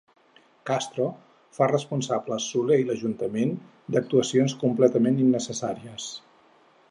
[0.69, 1.05] Castro
[1.57, 3.53] fa responsables Soler i l'Ajuntament
[3.97, 6.09] d'actuacions completament innecessàries.